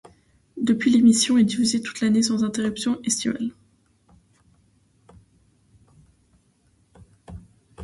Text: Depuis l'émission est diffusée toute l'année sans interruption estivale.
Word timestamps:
Depuis 0.57 0.89
l'émission 0.89 1.37
est 1.37 1.43
diffusée 1.43 1.79
toute 1.79 2.01
l'année 2.01 2.23
sans 2.23 2.43
interruption 2.43 2.99
estivale. 3.03 3.51